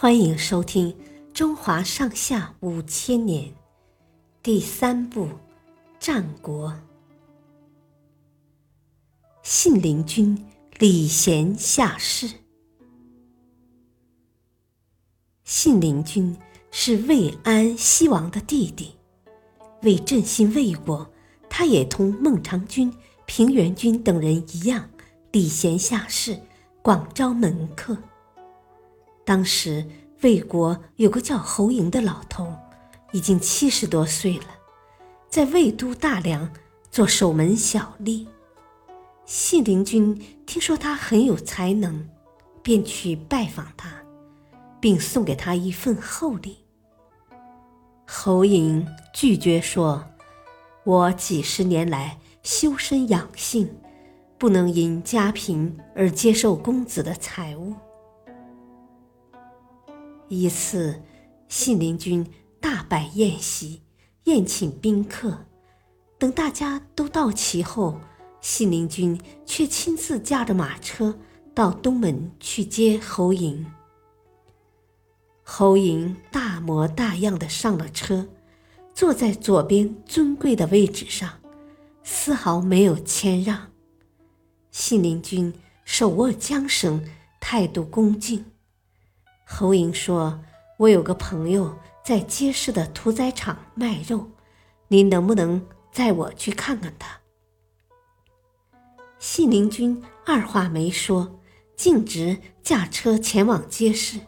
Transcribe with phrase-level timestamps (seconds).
[0.00, 0.90] 欢迎收听
[1.34, 3.44] 《中华上下五千年》
[4.42, 5.26] 第三部
[5.98, 6.70] 《战国》。
[9.42, 10.46] 信陵君
[10.78, 12.30] 礼贤下士。
[15.44, 16.34] 信陵君
[16.70, 18.94] 是魏安西王的弟弟，
[19.82, 21.06] 为振兴魏国，
[21.50, 22.90] 他也同孟尝君、
[23.26, 24.88] 平原君等人一样，
[25.30, 26.40] 礼贤下士，
[26.80, 27.94] 广招门客。
[29.24, 29.86] 当时
[30.22, 32.52] 魏国有个叫侯嬴的老头，
[33.12, 34.46] 已经七十多岁了，
[35.28, 36.50] 在魏都大梁
[36.90, 38.26] 做守门小吏。
[39.24, 42.08] 信陵君听说他很有才能，
[42.62, 43.92] 便去拜访他，
[44.80, 46.58] 并送给他一份厚礼。
[48.06, 50.04] 侯嬴拒绝说
[50.82, 53.72] ：“我几十年来修身养性，
[54.36, 57.74] 不能因家贫而接受公子的财物。”
[60.32, 61.02] 一次，
[61.48, 62.24] 信陵君
[62.60, 63.82] 大摆宴席，
[64.24, 65.44] 宴请宾客。
[66.18, 68.00] 等大家都到齐后，
[68.40, 71.18] 信陵君却亲自驾着马车
[71.52, 73.64] 到东门去接侯嬴。
[75.42, 78.28] 侯嬴大模大样的上了车，
[78.94, 81.40] 坐在左边尊贵的位置上，
[82.04, 83.72] 丝毫没有谦让。
[84.70, 85.52] 信陵君
[85.84, 87.04] 手握缰绳，
[87.40, 88.44] 态度恭敬。
[89.52, 90.40] 侯嬴说
[90.78, 94.30] ：“我有个朋友在街市的屠宰场卖肉，
[94.86, 97.18] 您能不能载我去看看他？”
[99.18, 101.40] 信陵君二话没说，
[101.76, 104.20] 径直驾车前往街市。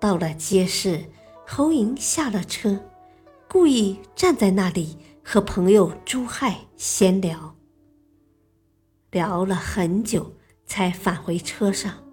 [0.00, 1.04] 到了街市，
[1.46, 2.84] 侯嬴下了车，
[3.48, 7.54] 故意站在那里和朋友朱亥闲聊，
[9.12, 10.34] 聊了很久，
[10.66, 12.07] 才返回车上。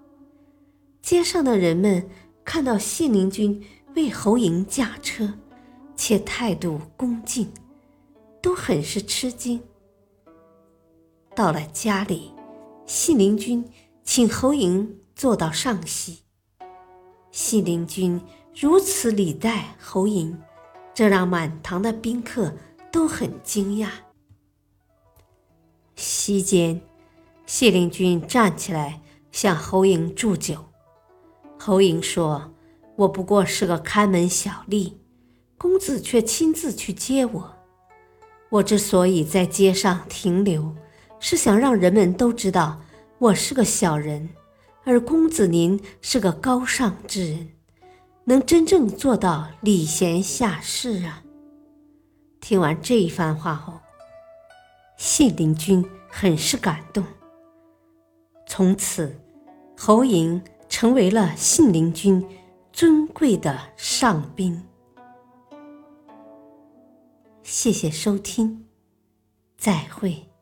[1.06, 2.10] 街上的人们
[2.44, 3.64] 看到信陵君
[3.96, 5.32] 为侯嬴驾车，
[5.96, 7.48] 且态度恭敬，
[8.42, 9.62] 都很是吃惊。
[11.36, 12.34] 到了家里，
[12.88, 13.64] 信陵君
[14.04, 16.24] 请侯嬴坐到上席。
[17.30, 18.20] 信陵君
[18.60, 20.36] 如此礼待侯嬴，
[20.92, 22.52] 这让满堂的宾客
[22.92, 23.90] 都很惊讶。
[25.96, 26.82] 席间，
[27.46, 30.66] 信陵君站起来向侯嬴祝酒。
[31.68, 32.54] 侯嬴说
[32.96, 34.94] ：“我不过是个看门小吏，
[35.58, 37.56] 公子却亲自去接我。
[38.50, 40.76] 我之所以在街上停留，
[41.20, 42.80] 是想让人们都知道
[43.18, 44.30] 我是个小人，
[44.84, 47.50] 而公子您是个高尚之人，
[48.26, 51.24] 能真正做到礼贤下士啊。”
[52.42, 53.74] 听完这一番话后，
[54.98, 57.04] 信陵君很是感动。
[58.46, 59.20] 从此，
[59.76, 60.40] 侯嬴。
[60.78, 62.22] 成为了信陵君
[62.74, 64.62] 尊贵的上宾。
[67.44, 68.66] 谢谢收听，
[69.58, 70.35] 再会。